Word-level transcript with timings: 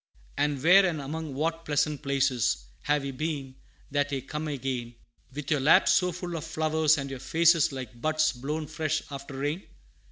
"And 0.35 0.63
where, 0.63 0.83
and 0.83 0.99
among 0.99 1.35
what 1.35 1.63
pleasant 1.63 2.01
places, 2.01 2.65
Have 2.85 3.05
ye 3.05 3.11
been, 3.11 3.53
that 3.91 4.11
ye 4.11 4.21
come 4.21 4.47
again 4.47 4.95
With 5.31 5.51
your 5.51 5.59
laps 5.59 5.91
so 5.91 6.11
full 6.11 6.35
of 6.35 6.43
flowers, 6.43 6.97
and 6.97 7.11
your 7.11 7.19
faces 7.19 7.71
Like 7.71 8.01
buds 8.01 8.31
blown 8.31 8.65
fresh 8.65 9.03
after 9.11 9.37
rain?" 9.37 9.61